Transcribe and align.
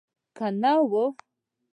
که 0.37 0.45
نه 0.61 0.73
وه. 0.91 1.05